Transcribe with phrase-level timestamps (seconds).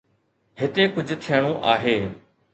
[0.61, 1.97] هتي ڪجهه ٿيڻو آهي.